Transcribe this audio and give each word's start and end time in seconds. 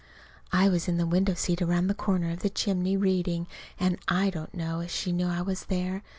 I 0.51 0.67
was 0.67 0.87
in 0.87 0.97
the 0.97 1.05
window 1.05 1.35
seat 1.35 1.61
around 1.61 1.85
the 1.85 1.93
corner 1.93 2.31
of 2.31 2.39
the 2.39 2.49
chimney, 2.49 2.97
reading; 2.97 3.45
and 3.79 3.99
I 4.07 4.31
don't 4.31 4.55
know 4.55 4.79
as 4.79 4.89
she 4.89 5.11
knew 5.11 5.27
I 5.27 5.43
was 5.43 5.65
there. 5.65 6.01